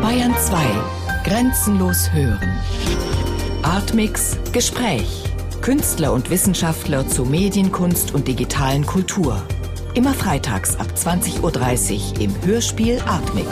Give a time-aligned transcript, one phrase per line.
[0.00, 0.56] Bayern 2.
[1.24, 2.58] Grenzenlos hören.
[3.62, 5.24] Artmix Gespräch.
[5.60, 9.42] Künstler und Wissenschaftler zu Medienkunst und digitalen Kultur.
[9.94, 13.48] Immer freitags ab 20.30 Uhr im Hörspiel Artmix.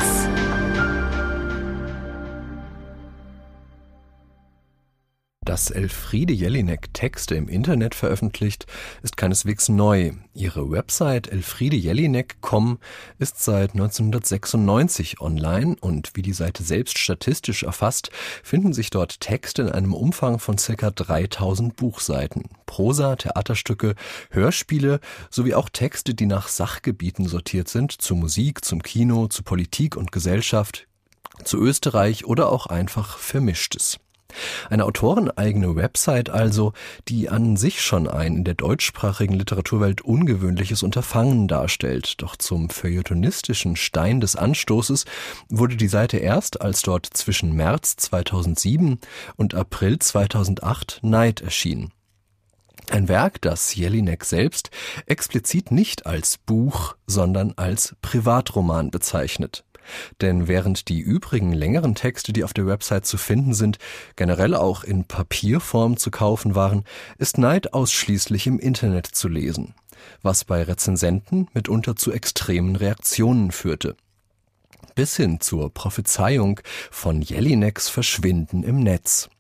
[5.51, 8.67] Dass Elfriede Jelinek Texte im Internet veröffentlicht,
[9.03, 10.13] ist keineswegs neu.
[10.33, 12.79] Ihre Website elfriedejelinek.com
[13.19, 18.11] ist seit 1996 online und wie die Seite selbst statistisch erfasst,
[18.45, 20.93] finden sich dort Texte in einem Umfang von ca.
[20.93, 22.45] 3000 Buchseiten.
[22.67, 23.97] Prosa, Theaterstücke,
[24.31, 29.97] Hörspiele sowie auch Texte, die nach Sachgebieten sortiert sind, zu Musik, zum Kino, zu Politik
[29.97, 30.87] und Gesellschaft,
[31.43, 33.99] zu Österreich oder auch einfach Vermischtes.
[34.69, 36.73] Eine autoreneigene Website also,
[37.09, 42.23] die an sich schon ein in der deutschsprachigen Literaturwelt ungewöhnliches Unterfangen darstellt.
[42.23, 45.05] Doch zum feuilletonistischen Stein des Anstoßes
[45.49, 48.99] wurde die Seite erst, als dort zwischen März 2007
[49.37, 51.93] und April 2008 Neid erschien.
[52.91, 54.71] Ein Werk, das Jelinek selbst
[55.07, 59.65] explizit nicht als Buch, sondern als Privatroman bezeichnet.
[60.21, 63.79] Denn während die übrigen längeren Texte, die auf der Website zu finden sind,
[64.17, 66.85] generell auch in Papierform zu kaufen waren,
[67.19, 69.75] ist Neid ausschließlich im Internet zu lesen,
[70.23, 73.97] was bei Rezensenten mitunter zu extremen Reaktionen führte.
[74.95, 79.31] Bis hin zur Prophezeiung von Jelineks Verschwinden im Netz.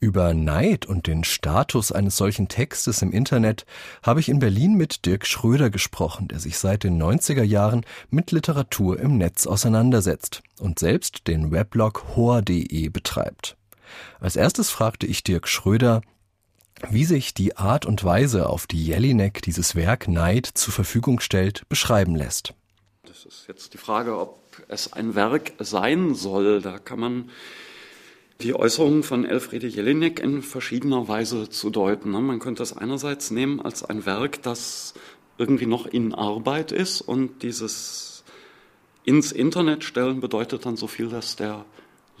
[0.00, 3.64] Über Neid und den Status eines solchen Textes im Internet
[4.02, 8.32] habe ich in Berlin mit Dirk Schröder gesprochen, der sich seit den 90er Jahren mit
[8.32, 13.56] Literatur im Netz auseinandersetzt und selbst den Weblog hor.de betreibt.
[14.20, 16.02] Als erstes fragte ich Dirk Schröder,
[16.90, 21.68] wie sich die Art und Weise, auf die Jelinek dieses Werk Neid zur Verfügung stellt,
[21.68, 22.54] beschreiben lässt.
[23.04, 26.60] Das ist jetzt die Frage, ob es ein Werk sein soll.
[26.60, 27.30] Da kann man
[28.40, 32.10] die Äußerungen von Elfriede Jelinek in verschiedener Weise zu deuten.
[32.10, 32.20] Ne?
[32.20, 34.94] Man könnte es einerseits nehmen als ein Werk, das
[35.38, 38.24] irgendwie noch in Arbeit ist und dieses
[39.04, 41.64] ins Internet stellen bedeutet dann so viel, dass der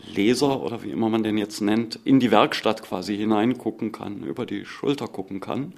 [0.04, 4.46] Leser oder wie immer man den jetzt nennt, in die Werkstatt quasi hineingucken kann, über
[4.46, 5.74] die Schulter gucken kann.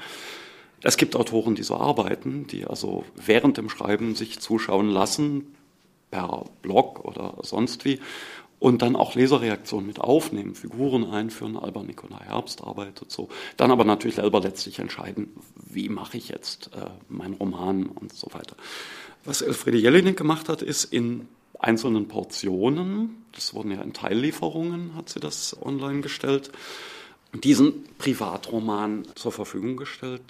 [0.82, 5.54] Es gibt Autoren, die so arbeiten, die also während dem Schreiben sich zuschauen lassen,
[6.10, 7.98] per Blog oder sonst wie,
[8.64, 11.58] und dann auch Leserreaktionen mit aufnehmen, Figuren einführen.
[11.58, 13.28] Alba Nikolai Herbst arbeitet so.
[13.58, 18.28] Dann aber natürlich selber letztlich entscheiden, wie mache ich jetzt äh, meinen Roman und so
[18.32, 18.56] weiter.
[19.26, 25.10] Was Elfriede Jelinek gemacht hat, ist in einzelnen Portionen, das wurden ja in Teillieferungen, hat
[25.10, 26.50] sie das online gestellt,
[27.34, 30.22] diesen Privatroman zur Verfügung gestellt.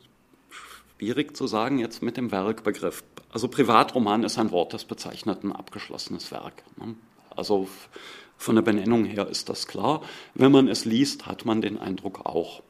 [0.98, 3.04] Schwierig zu sagen jetzt mit dem Werkbegriff.
[3.30, 6.64] Also Privatroman ist ein Wort, das bezeichnet ein abgeschlossenes Werk.
[6.78, 6.96] Ne?
[7.36, 7.68] Also
[8.44, 10.02] von der Benennung her ist das klar.
[10.34, 12.62] Wenn man es liest, hat man den Eindruck auch.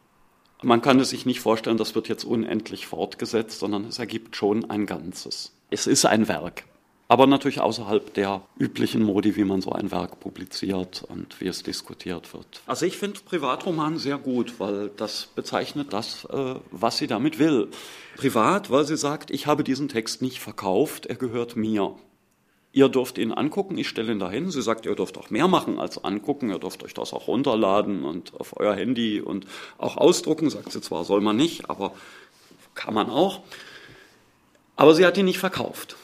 [0.62, 4.70] Man kann es sich nicht vorstellen, das wird jetzt unendlich fortgesetzt, sondern es ergibt schon
[4.70, 5.52] ein Ganzes.
[5.68, 6.64] Es ist ein Werk,
[7.08, 11.62] aber natürlich außerhalb der üblichen Modi, wie man so ein Werk publiziert und wie es
[11.64, 12.62] diskutiert wird.
[12.66, 17.68] Also ich finde Privatroman sehr gut, weil das bezeichnet das, äh, was sie damit will.
[18.16, 21.94] Privat, weil sie sagt, ich habe diesen Text nicht verkauft, er gehört mir.
[22.74, 24.50] Ihr dürft ihn angucken, ich stelle ihn dahin.
[24.50, 28.04] Sie sagt, ihr dürft auch mehr machen als angucken, ihr dürft euch das auch runterladen
[28.04, 29.46] und auf euer Handy und
[29.78, 30.50] auch ausdrucken.
[30.50, 31.92] Sagt sie zwar, soll man nicht, aber
[32.74, 33.42] kann man auch.
[34.74, 35.94] Aber sie hat ihn nicht verkauft.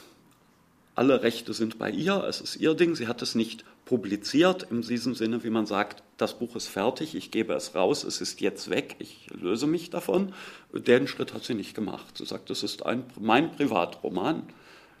[0.95, 4.81] Alle Rechte sind bei ihr, es ist ihr Ding, sie hat es nicht publiziert, in
[4.81, 8.39] diesem Sinne, wie man sagt, das Buch ist fertig, ich gebe es raus, es ist
[8.39, 10.33] jetzt weg, ich löse mich davon.
[10.71, 12.17] Den Schritt hat sie nicht gemacht.
[12.17, 14.43] Sie sagt, es ist ein, mein Privatroman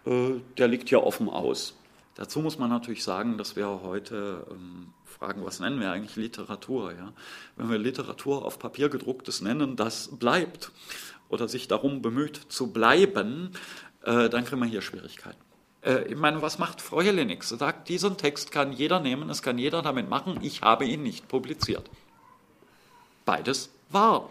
[0.05, 1.75] der liegt ja offen aus.
[2.15, 6.93] Dazu muss man natürlich sagen, dass wir heute ähm, fragen, was nennen wir eigentlich Literatur?
[6.93, 7.13] Ja?
[7.55, 10.71] Wenn wir Literatur auf Papier gedrucktes nennen, das bleibt
[11.29, 13.51] oder sich darum bemüht zu bleiben,
[14.03, 15.39] äh, dann kriegen wir hier Schwierigkeiten.
[15.83, 17.43] Äh, ich meine, was macht Frau Jelinek?
[17.43, 21.03] Sie sagt, diesen Text kann jeder nehmen, es kann jeder damit machen, ich habe ihn
[21.03, 21.89] nicht publiziert.
[23.25, 24.29] Beides wahr.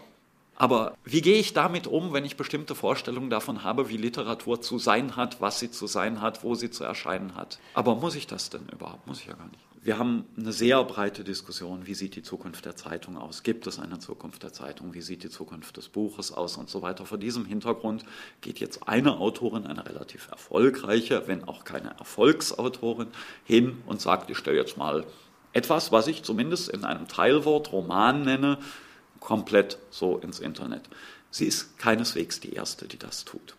[0.61, 4.77] Aber wie gehe ich damit um, wenn ich bestimmte Vorstellungen davon habe, wie Literatur zu
[4.77, 7.57] sein hat, was sie zu sein hat, wo sie zu erscheinen hat?
[7.73, 9.07] Aber muss ich das denn überhaupt?
[9.07, 9.57] Muss ich ja gar nicht.
[9.81, 13.41] Wir haben eine sehr breite Diskussion, wie sieht die Zukunft der Zeitung aus?
[13.41, 14.93] Gibt es eine Zukunft der Zeitung?
[14.93, 17.07] Wie sieht die Zukunft des Buches aus und so weiter?
[17.07, 18.03] Vor diesem Hintergrund
[18.41, 23.07] geht jetzt eine Autorin, eine relativ erfolgreiche, wenn auch keine Erfolgsautorin,
[23.45, 25.05] hin und sagt, ich stelle jetzt mal
[25.53, 28.59] etwas, was ich zumindest in einem Teilwort Roman nenne,
[29.21, 30.89] komplett so ins Internet.
[31.29, 33.55] Sie ist keineswegs die Erste, die das tut.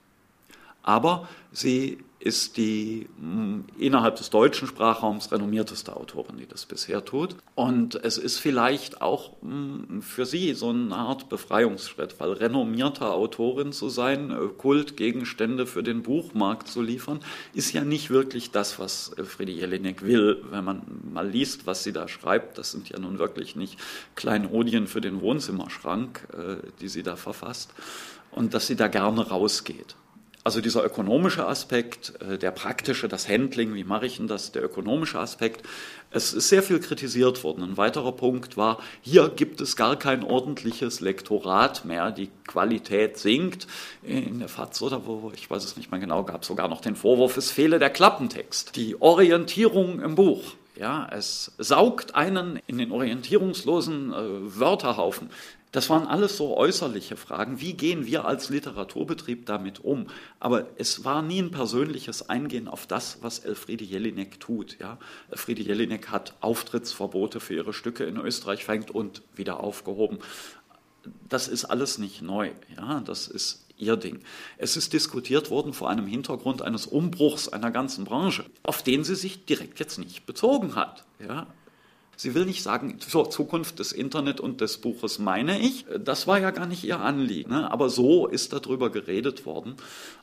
[0.83, 7.37] Aber sie ist die mh, innerhalb des deutschen Sprachraums renommierteste Autorin, die das bisher tut.
[7.55, 13.73] Und es ist vielleicht auch mh, für sie so eine Art Befreiungsschritt, weil renommierte Autorin
[13.73, 17.21] zu sein, äh, Kultgegenstände für den Buchmarkt zu liefern,
[17.55, 20.45] ist ja nicht wirklich das, was Friedi Jelinek will.
[20.51, 20.83] Wenn man
[21.13, 23.79] mal liest, was sie da schreibt, das sind ja nun wirklich nicht
[24.15, 27.75] Kleinodien für den Wohnzimmerschrank, äh, die sie da verfasst.
[28.31, 29.97] Und dass sie da gerne rausgeht.
[30.45, 34.65] Also dieser ökonomische Aspekt, äh, der praktische, das Handling, wie mache ich denn das, der
[34.65, 35.65] ökonomische Aspekt,
[36.11, 37.63] es ist sehr viel kritisiert worden.
[37.63, 43.69] Ein weiterer Punkt war, hier gibt es gar kein ordentliches Lektorat mehr, die Qualität sinkt.
[44.03, 46.81] In der FAZ oder wo, ich weiß es nicht mehr genau, gab es sogar noch
[46.81, 48.75] den Vorwurf, es fehle der Klappentext.
[48.75, 50.43] Die Orientierung im Buch,
[50.83, 55.31] ja, es saugt einen in den orientierungslosen äh, Wörterhaufen.
[55.71, 57.61] Das waren alles so äußerliche Fragen.
[57.61, 60.09] Wie gehen wir als Literaturbetrieb damit um?
[60.41, 64.77] Aber es war nie ein persönliches Eingehen auf das, was Elfriede Jelinek tut.
[64.81, 64.99] Ja?
[65.31, 70.19] Elfriede Jelinek hat Auftrittsverbote für ihre Stücke in Österreich verhängt und wieder aufgehoben.
[71.29, 72.51] Das ist alles nicht neu.
[72.77, 73.01] Ja?
[73.01, 74.21] Das ist ihr Ding.
[74.57, 79.17] Es ist diskutiert worden vor einem Hintergrund eines Umbruchs einer ganzen Branche, auf den sie
[79.17, 81.05] sich direkt jetzt nicht bezogen hat.
[81.21, 81.49] Ja?
[82.17, 85.87] Sie will nicht sagen, zur Zukunft des Internet und des Buches meine ich.
[85.99, 87.51] Das war ja gar nicht ihr Anliegen.
[87.51, 87.71] Ne?
[87.71, 89.77] Aber so ist darüber geredet worden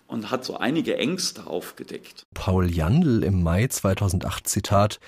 [0.08, 2.26] und hat so einige Ängste aufgedeckt.
[2.34, 5.00] Paul Jandl im Mai 2008 Zitat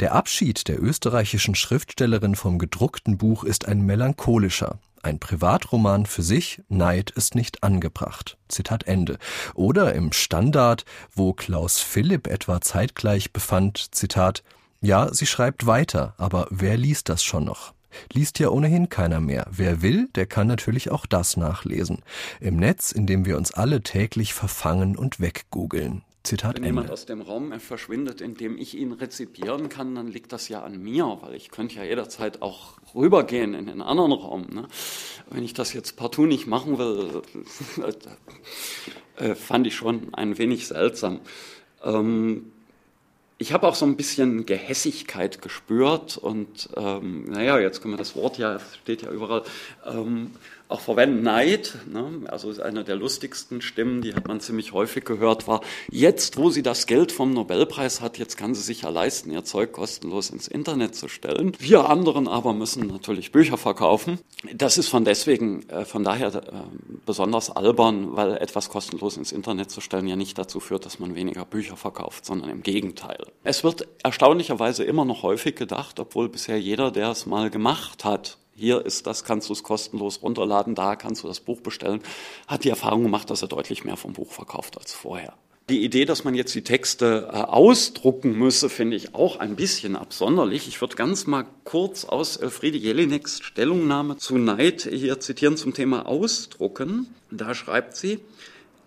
[0.00, 4.78] Der Abschied der österreichischen Schriftstellerin vom gedruckten Buch ist ein melancholischer.
[5.02, 8.36] Ein Privatroman für sich, Neid ist nicht angebracht.
[8.48, 9.18] Zitat Ende.
[9.54, 10.84] Oder im Standard,
[11.14, 14.42] wo Klaus Philipp etwa zeitgleich befand, Zitat
[14.80, 17.74] ja, sie schreibt weiter, aber wer liest das schon noch?
[18.12, 19.46] Liest ja ohnehin keiner mehr.
[19.50, 22.02] Wer will, der kann natürlich auch das nachlesen.
[22.38, 26.02] Im Netz, in dem wir uns alle täglich verfangen und weggoogeln.
[26.24, 30.32] Zitat Wenn jemand aus dem Raum verschwindet, in dem ich ihn rezipieren kann, dann liegt
[30.32, 34.46] das ja an mir, weil ich könnte ja jederzeit auch rübergehen in den anderen Raum.
[34.52, 34.68] Ne?
[35.30, 37.22] Wenn ich das jetzt partout nicht machen will,
[39.16, 41.20] äh, fand ich schon ein wenig seltsam.
[41.82, 42.52] Ähm,
[43.38, 48.16] ich habe auch so ein bisschen Gehässigkeit gespürt und ähm, naja, jetzt können wir das
[48.16, 49.44] Wort ja, steht ja überall,
[49.86, 50.32] ähm,
[50.68, 51.22] auch verwenden.
[51.22, 52.22] Neid, ne?
[52.26, 56.62] also eine der lustigsten Stimmen, die hat man ziemlich häufig gehört, war, jetzt wo sie
[56.62, 60.48] das Geld vom Nobelpreis hat, jetzt kann sie sich ja leisten, ihr Zeug kostenlos ins
[60.48, 61.52] Internet zu stellen.
[61.58, 64.18] Wir anderen aber müssen natürlich Bücher verkaufen.
[64.54, 66.40] Das ist von deswegen, äh, von daher äh,
[67.06, 71.14] besonders albern, weil etwas kostenlos ins Internet zu stellen ja nicht dazu führt, dass man
[71.14, 73.18] weniger Bücher verkauft, sondern im Gegenteil.
[73.42, 78.38] Es wird erstaunlicherweise immer noch häufig gedacht, obwohl bisher jeder, der es mal gemacht hat,
[78.58, 82.00] hier ist das, kannst du es kostenlos runterladen, da kannst du das Buch bestellen,
[82.48, 85.34] hat die Erfahrung gemacht, dass er deutlich mehr vom Buch verkauft als vorher.
[85.68, 89.96] Die Idee, dass man jetzt die Texte äh, ausdrucken müsse, finde ich auch ein bisschen
[89.96, 90.66] absonderlich.
[90.66, 96.06] Ich würde ganz mal kurz aus Elfriede Jelineks Stellungnahme zu Neid hier zitieren zum Thema
[96.06, 97.06] Ausdrucken.
[97.30, 98.18] Da schreibt sie,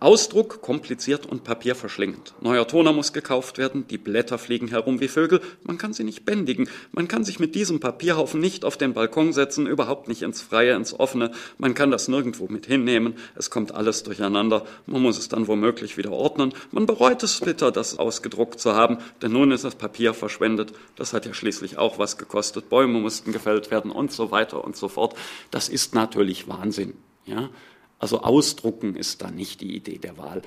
[0.02, 2.34] Ausdruck kompliziert und papierverschlingend.
[2.40, 6.24] Neuer Toner muss gekauft werden, die Blätter fliegen herum wie Vögel, man kann sie nicht
[6.24, 10.42] bändigen, man kann sich mit diesem Papierhaufen nicht auf den Balkon setzen, überhaupt nicht ins
[10.42, 15.18] Freie, ins Offene, man kann das nirgendwo mit hinnehmen, es kommt alles durcheinander, man muss
[15.18, 19.52] es dann womöglich wieder ordnen, man bereut es bitter, das ausgedruckt zu haben, denn nun
[19.52, 23.92] ist das Papier verschwendet, das hat ja schließlich auch was gekostet, Bäume mussten gefällt werden
[23.92, 25.14] und so weiter und so fort.
[25.52, 26.94] Das ist natürlich Wahnsinn,
[27.24, 27.50] ja.
[28.02, 30.42] Also ausdrucken ist da nicht die Idee der Wahl.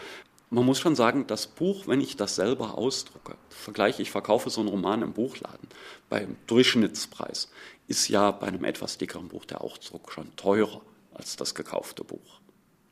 [0.50, 4.60] Man muss schon sagen, das Buch, wenn ich das selber ausdrucke, vergleiche ich verkaufe so
[4.60, 5.70] einen Roman im Buchladen
[6.10, 7.50] beim Durchschnittspreis,
[7.88, 10.82] ist ja bei einem etwas dickeren Buch der Ausdruck schon teurer
[11.14, 12.42] als das gekaufte Buch.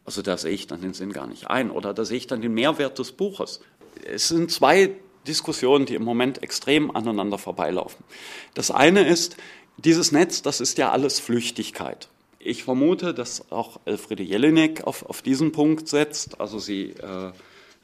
[0.05, 2.41] Also da sehe ich dann den Sinn gar nicht ein oder da sehe ich dann
[2.41, 3.59] den Mehrwert des Buches.
[4.05, 4.95] Es sind zwei
[5.27, 8.05] Diskussionen, die im Moment extrem aneinander vorbeilaufen.
[8.53, 9.35] Das eine ist,
[9.75, 12.07] dieses Netz, das ist ja alles Flüchtigkeit.
[12.45, 16.41] Ich vermute, dass auch Elfriede Jelinek auf, auf diesen Punkt setzt.
[16.41, 17.31] Also sie, äh,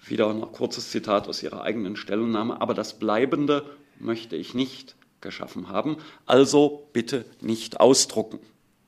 [0.06, 3.63] wieder ein kurzes Zitat aus ihrer eigenen Stellungnahme, aber das Bleibende
[4.00, 5.98] möchte ich nicht geschaffen haben.
[6.25, 8.39] Also bitte nicht ausdrucken.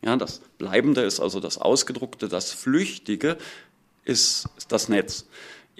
[0.03, 3.37] Ja, das Bleibende ist also das Ausgedruckte, das Flüchtige
[4.03, 5.25] ist das Netz.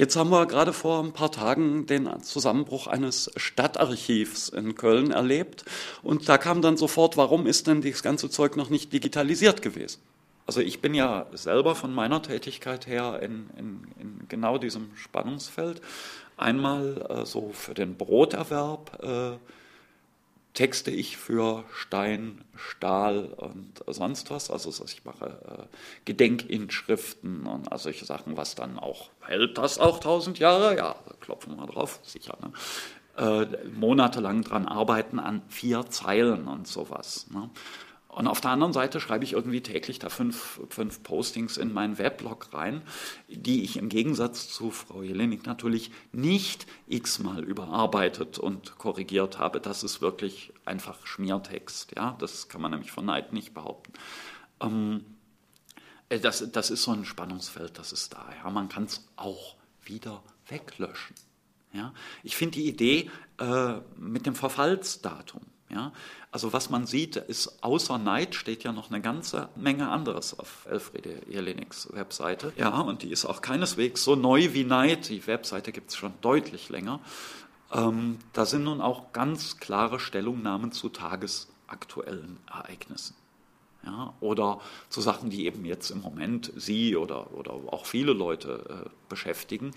[0.02, 5.64] Jetzt haben wir gerade vor ein paar Tagen den Zusammenbruch eines Stadtarchivs in Köln erlebt.
[6.02, 10.02] Und da kam dann sofort, warum ist denn das ganze Zeug noch nicht digitalisiert gewesen?
[10.48, 15.82] Also ich bin ja selber von meiner Tätigkeit her in, in, in genau diesem Spannungsfeld.
[16.36, 19.38] Einmal äh, so für den Broterwerb äh,
[20.54, 24.52] texte ich für Stein, Stahl und sonst was.
[24.52, 30.00] Also ich mache äh, Gedenkinschriften und all solche Sachen, was dann auch, hält das auch
[30.00, 30.76] tausend Jahre?
[30.76, 32.38] Ja, klopfen wir drauf, sicher.
[32.42, 32.52] Ne?
[33.18, 37.28] Äh, monatelang dran arbeiten an vier Zeilen und sowas.
[37.30, 37.50] Ne?
[38.12, 41.98] Und auf der anderen Seite schreibe ich irgendwie täglich da fünf, fünf Postings in meinen
[41.98, 42.82] Weblog rein,
[43.30, 49.62] die ich im Gegensatz zu Frau Jelinek natürlich nicht x-mal überarbeitet und korrigiert habe.
[49.62, 51.94] Das ist wirklich einfach Schmiertext.
[51.96, 52.18] Ja?
[52.20, 53.94] Das kann man nämlich von Neid nicht behaupten.
[54.60, 55.06] Ähm,
[56.10, 58.26] äh, das, das ist so ein Spannungsfeld, das ist da.
[58.44, 58.50] Ja?
[58.50, 61.16] Man kann es auch wieder weglöschen.
[61.72, 61.94] Ja?
[62.24, 65.92] Ich finde die Idee äh, mit dem Verfallsdatum ja?
[66.32, 70.66] Also was man sieht, ist außer Neid steht ja noch eine ganze Menge anderes auf
[70.70, 72.54] Elfriede Jeleniks Webseite.
[72.58, 75.10] Ja, und die ist auch keineswegs so neu wie Neid.
[75.10, 77.00] Die Webseite gibt es schon deutlich länger.
[77.74, 83.16] Ähm, da sind nun auch ganz klare Stellungnahmen zu tagesaktuellen Ereignissen.
[83.84, 88.86] Ja, oder zu Sachen, die eben jetzt im Moment Sie oder, oder auch viele Leute
[88.86, 89.72] äh, beschäftigen.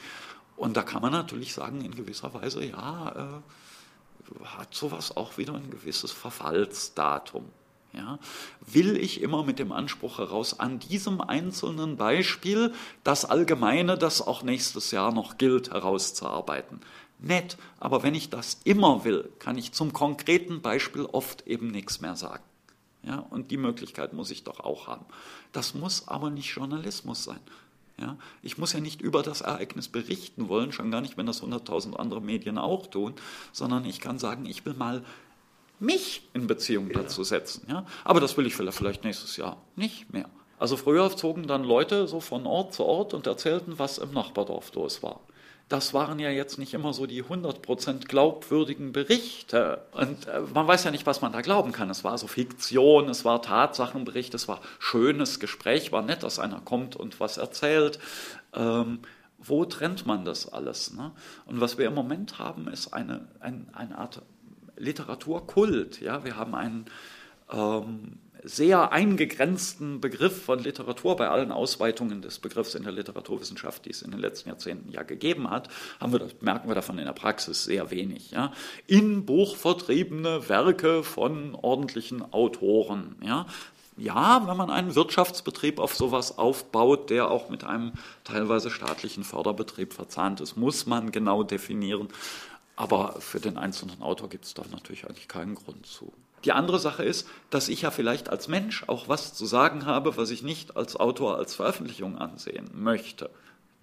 [0.56, 3.40] Und da kann man natürlich sagen, in gewisser Weise, ja, äh,
[4.44, 7.44] hat sowas auch wieder ein gewisses Verfallsdatum.
[7.92, 8.18] Ja,
[8.60, 14.42] will ich immer mit dem Anspruch heraus, an diesem einzelnen Beispiel das Allgemeine, das auch
[14.42, 16.80] nächstes Jahr noch gilt, herauszuarbeiten.
[17.20, 22.00] Nett, aber wenn ich das immer will, kann ich zum konkreten Beispiel oft eben nichts
[22.00, 22.42] mehr sagen.
[23.04, 25.04] Ja, und die Möglichkeit muss ich doch auch haben.
[25.52, 27.40] Das muss aber nicht Journalismus sein.
[28.00, 31.42] Ja, ich muss ja nicht über das Ereignis berichten wollen, schon gar nicht, wenn das
[31.42, 33.14] 100.000 andere Medien auch tun,
[33.52, 35.04] sondern ich kann sagen, ich will mal
[35.78, 37.66] mich in Beziehung dazu setzen.
[37.68, 37.86] Ja?
[38.02, 40.28] Aber das will ich vielleicht nächstes Jahr nicht mehr.
[40.58, 44.74] Also früher zogen dann Leute so von Ort zu Ort und erzählten, was im Nachbardorf
[44.74, 45.20] los war
[45.68, 49.82] das waren ja jetzt nicht immer so die 100% glaubwürdigen Berichte.
[49.92, 51.88] Und äh, man weiß ja nicht, was man da glauben kann.
[51.88, 56.60] Es war so Fiktion, es war Tatsachenbericht, es war schönes Gespräch, war nett, dass einer
[56.60, 57.98] kommt und was erzählt.
[58.52, 59.00] Ähm,
[59.38, 60.92] wo trennt man das alles?
[60.92, 61.12] Ne?
[61.46, 64.22] Und was wir im Moment haben, ist eine, ein, eine Art
[64.76, 66.00] Literaturkult.
[66.00, 66.24] Ja?
[66.24, 66.86] Wir haben einen
[67.50, 73.90] ähm, sehr eingegrenzten Begriff von Literatur bei allen Ausweitungen des Begriffs in der Literaturwissenschaft, die
[73.90, 77.12] es in den letzten Jahrzehnten ja gegeben hat, haben wir merken wir davon in der
[77.12, 78.32] Praxis sehr wenig.
[78.32, 78.52] Ja.
[78.86, 83.16] In Buch vertriebene Werke von ordentlichen Autoren.
[83.22, 83.46] Ja.
[83.96, 87.92] Ja, wenn man einen Wirtschaftsbetrieb auf sowas aufbaut, der auch mit einem
[88.24, 92.08] teilweise staatlichen Förderbetrieb verzahnt ist, muss man genau definieren.
[92.74, 96.12] Aber für den einzelnen Autor gibt es da natürlich eigentlich keinen Grund zu.
[96.44, 100.16] Die andere Sache ist, dass ich ja vielleicht als Mensch auch was zu sagen habe,
[100.16, 103.30] was ich nicht als Autor als Veröffentlichung ansehen möchte.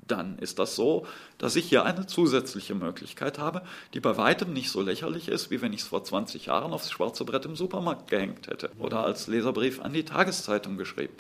[0.08, 1.06] Dann ist das so,
[1.38, 3.62] dass ich hier eine zusätzliche Möglichkeit habe,
[3.94, 6.92] die bei weitem nicht so lächerlich ist, wie wenn ich es vor 20 Jahren aufs
[6.92, 11.14] schwarze Brett im Supermarkt gehängt hätte oder als Leserbrief an die Tageszeitung geschrieben.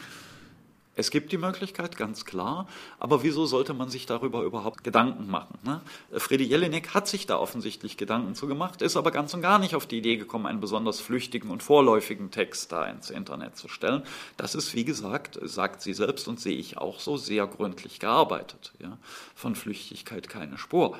[1.02, 2.68] Es gibt die Möglichkeit, ganz klar,
[3.00, 5.58] aber wieso sollte man sich darüber überhaupt Gedanken machen?
[5.64, 5.82] Ne?
[6.12, 9.74] Friedi Jelinek hat sich da offensichtlich Gedanken zu gemacht, ist aber ganz und gar nicht
[9.74, 14.04] auf die Idee gekommen, einen besonders flüchtigen und vorläufigen Text da ins Internet zu stellen.
[14.38, 18.72] Das ist, wie gesagt, sagt sie selbst und sehe ich auch so, sehr gründlich gearbeitet.
[18.78, 19.00] Ja?
[19.34, 20.96] Von Flüchtigkeit keine Spur.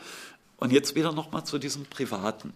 [0.58, 2.54] Und jetzt wieder nochmal zu diesem Privaten.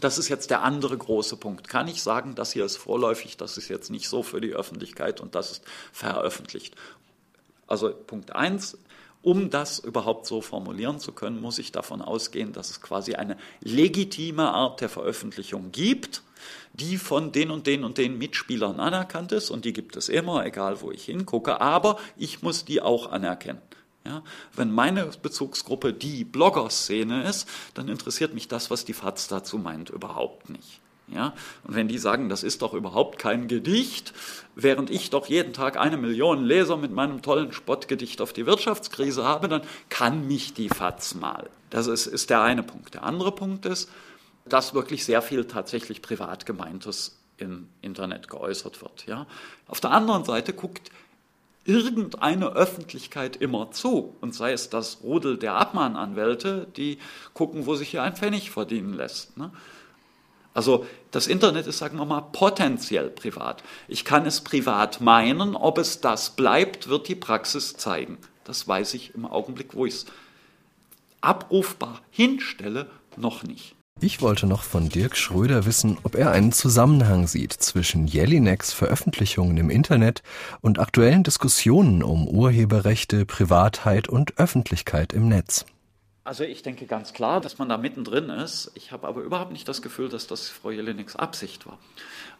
[0.00, 1.68] Das ist jetzt der andere große Punkt.
[1.68, 5.20] Kann ich sagen, das hier ist vorläufig, das ist jetzt nicht so für die Öffentlichkeit
[5.20, 6.74] und das ist veröffentlicht.
[7.66, 8.78] Also Punkt eins,
[9.22, 13.36] um das überhaupt so formulieren zu können, muss ich davon ausgehen, dass es quasi eine
[13.60, 16.22] legitime Art der Veröffentlichung gibt,
[16.72, 20.46] die von den und den und den Mitspielern anerkannt ist und die gibt es immer,
[20.46, 23.60] egal wo ich hingucke, aber ich muss die auch anerkennen.
[24.08, 24.22] Ja,
[24.54, 29.90] wenn meine Bezugsgruppe die Blogger-Szene ist, dann interessiert mich das, was die FAZ dazu meint,
[29.90, 30.80] überhaupt nicht.
[31.08, 31.34] Ja,
[31.64, 34.14] und wenn die sagen, das ist doch überhaupt kein Gedicht,
[34.54, 39.24] während ich doch jeden Tag eine Million Leser mit meinem tollen Spottgedicht auf die Wirtschaftskrise
[39.24, 41.50] habe, dann kann mich die FAZ mal.
[41.68, 42.94] Das ist, ist der eine Punkt.
[42.94, 43.90] Der andere Punkt ist,
[44.46, 49.06] dass wirklich sehr viel tatsächlich privat gemeintes im Internet geäußert wird.
[49.06, 49.26] Ja.
[49.66, 50.90] Auf der anderen Seite guckt
[51.68, 54.16] irgendeine Öffentlichkeit immer zu.
[54.22, 56.98] Und sei es das Rudel der Abmahnanwälte, die
[57.34, 59.36] gucken, wo sich hier ein Pfennig verdienen lässt.
[59.36, 59.52] Ne?
[60.54, 63.62] Also das Internet ist, sagen wir mal, potenziell privat.
[63.86, 68.16] Ich kann es privat meinen, ob es das bleibt, wird die Praxis zeigen.
[68.44, 70.06] Das weiß ich im Augenblick, wo ich es
[71.20, 73.74] abrufbar hinstelle, noch nicht.
[74.00, 79.56] Ich wollte noch von Dirk Schröder wissen, ob er einen Zusammenhang sieht zwischen Jelineks Veröffentlichungen
[79.56, 80.22] im Internet
[80.60, 85.66] und aktuellen Diskussionen um Urheberrechte, Privatheit und Öffentlichkeit im Netz.
[86.22, 88.70] Also ich denke ganz klar, dass man da mittendrin ist.
[88.76, 91.78] Ich habe aber überhaupt nicht das Gefühl, dass das Frau Jelineks Absicht war.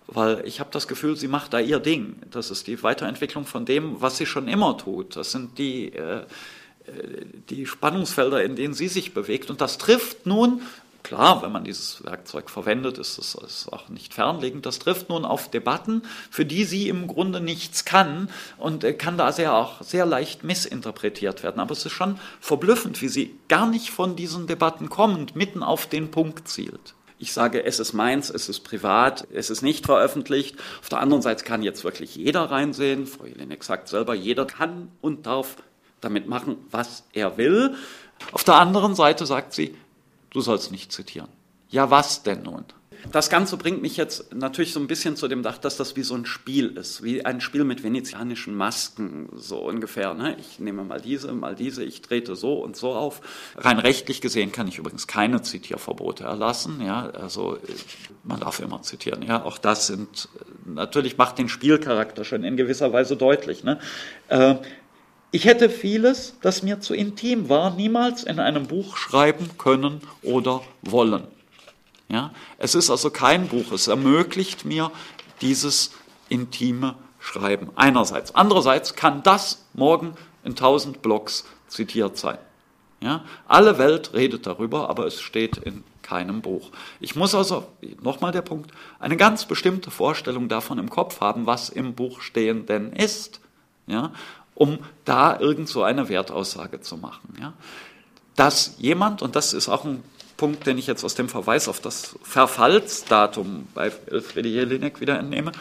[0.06, 2.22] Weil ich habe das Gefühl, sie macht da ihr Ding.
[2.30, 5.16] Das ist die Weiterentwicklung von dem, was sie schon immer tut.
[5.16, 6.24] Das sind die, äh,
[7.50, 9.50] die Spannungsfelder, in denen sie sich bewegt.
[9.50, 10.62] Und das trifft nun
[11.08, 14.66] Klar, wenn man dieses Werkzeug verwendet, ist es auch nicht fernliegend.
[14.66, 19.16] Das trifft nun auf Debatten, für die sie im Grunde nichts kann und äh, kann
[19.16, 21.60] da sehr auch sehr leicht missinterpretiert werden.
[21.60, 25.86] Aber es ist schon verblüffend, wie sie gar nicht von diesen Debatten kommend mitten auf
[25.86, 26.92] den Punkt zielt.
[27.18, 30.56] Ich sage, es ist meins, es ist privat, es ist nicht veröffentlicht.
[30.82, 33.06] Auf der anderen Seite kann jetzt wirklich jeder reinsehen.
[33.06, 35.56] Frau Jelinek sagt selber, jeder kann und darf
[36.02, 37.76] damit machen, was er will.
[38.32, 39.74] Auf der anderen Seite sagt sie,
[40.30, 41.28] du sollst nicht zitieren.
[41.70, 42.64] Ja, was denn nun?
[43.12, 46.02] Das Ganze bringt mich jetzt natürlich so ein bisschen zu dem Dach, dass das wie
[46.02, 50.14] so ein Spiel ist, wie ein Spiel mit venezianischen Masken, so ungefähr.
[50.14, 50.36] Ne?
[50.38, 53.20] Ich nehme mal diese, mal diese, ich trete so und so auf.
[53.56, 56.82] Rein rechtlich gesehen kann ich übrigens keine Zitierverbote erlassen.
[56.82, 57.08] Ja?
[57.10, 57.58] Also
[58.24, 59.22] man darf immer zitieren.
[59.22, 59.44] Ja?
[59.44, 60.28] Auch das sind,
[60.66, 63.62] natürlich macht den Spielcharakter schon in gewisser Weise deutlich.
[63.62, 63.78] Ne?
[64.28, 64.56] Äh,
[65.30, 70.62] ich hätte vieles, das mir zu intim war, niemals in einem Buch schreiben können oder
[70.82, 71.24] wollen.
[72.08, 72.32] Ja?
[72.56, 74.90] Es ist also kein Buch, es ermöglicht mir
[75.40, 75.92] dieses
[76.28, 78.34] intime Schreiben einerseits.
[78.34, 82.38] Andererseits kann das morgen in tausend Blogs zitiert sein.
[83.00, 83.24] Ja?
[83.46, 86.70] Alle Welt redet darüber, aber es steht in keinem Buch.
[87.00, 87.66] Ich muss also,
[88.00, 92.64] nochmal der Punkt, eine ganz bestimmte Vorstellung davon im Kopf haben, was im Buch stehen
[92.64, 93.40] denn ist.
[93.86, 94.12] Ja?
[94.58, 97.36] Um da irgend so eine Wertaussage zu machen.
[97.40, 97.52] Ja.
[98.34, 100.02] Dass jemand, und das ist auch ein
[100.36, 105.52] Punkt, den ich jetzt aus dem Verweis auf das Verfallsdatum bei Elfriede Jelinek wieder entnehme,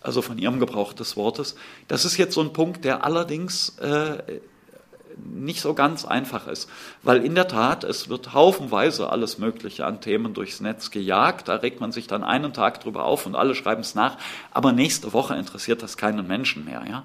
[0.00, 1.56] also von ihrem Gebrauch des Wortes,
[1.88, 4.18] das ist jetzt so ein Punkt, der allerdings äh,
[5.24, 6.68] nicht so ganz einfach ist,
[7.02, 11.56] weil in der Tat, es wird haufenweise alles Mögliche an Themen durchs Netz gejagt, da
[11.56, 14.16] regt man sich dann einen Tag drüber auf und alle schreiben es nach,
[14.50, 16.82] aber nächste Woche interessiert das keinen Menschen mehr.
[16.88, 17.04] Ja?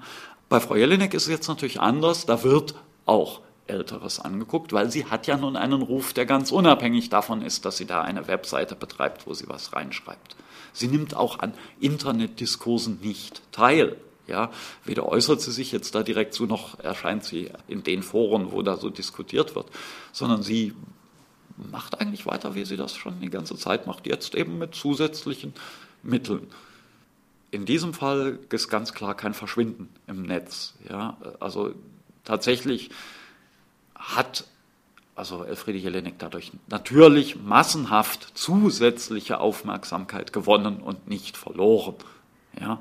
[0.49, 5.05] Bei Frau Jelinek ist es jetzt natürlich anders, da wird auch Älteres angeguckt, weil sie
[5.05, 8.75] hat ja nun einen Ruf, der ganz unabhängig davon ist, dass sie da eine Webseite
[8.75, 10.35] betreibt, wo sie was reinschreibt.
[10.73, 13.95] Sie nimmt auch an Internetdiskursen nicht teil.
[14.27, 14.51] Ja,
[14.83, 18.61] weder äußert sie sich jetzt da direkt zu, noch erscheint sie in den Foren, wo
[18.61, 19.67] da so diskutiert wird,
[20.11, 20.73] sondern sie
[21.57, 25.53] macht eigentlich weiter, wie sie das schon die ganze Zeit macht, jetzt eben mit zusätzlichen
[26.03, 26.47] Mitteln.
[27.51, 30.73] In diesem Fall ist ganz klar kein Verschwinden im Netz.
[30.89, 31.17] Ja?
[31.39, 31.73] Also
[32.23, 32.89] tatsächlich
[33.95, 34.45] hat
[35.15, 41.95] also Elfriede Jelinek dadurch natürlich massenhaft zusätzliche Aufmerksamkeit gewonnen und nicht verloren.
[42.59, 42.79] Ja?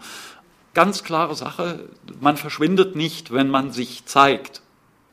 [0.75, 1.89] Ganz klare Sache,
[2.21, 4.61] man verschwindet nicht, wenn man sich zeigt.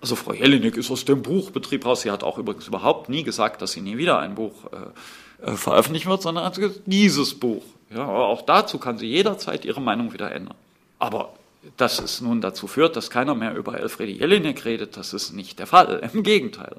[0.02, 2.02] Also Frau Jelinek ist aus dem Buchbetrieb raus.
[2.02, 5.56] Sie hat auch übrigens überhaupt nie gesagt, dass sie nie wieder ein Buch äh, äh
[5.56, 7.64] veröffentlichen wird, sondern hat gesagt, dieses Buch.
[7.92, 10.56] Ja, auch dazu kann sie jederzeit ihre Meinung wieder ändern.
[10.98, 11.34] Aber
[11.78, 15.60] dass es nun dazu führt, dass keiner mehr über Elfriede Jelinek redet, das ist nicht
[15.60, 16.10] der Fall.
[16.12, 16.78] Im Gegenteil.